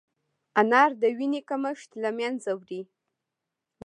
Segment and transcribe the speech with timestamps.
[0.61, 2.81] انار د وینې کمښت له منځه وړي.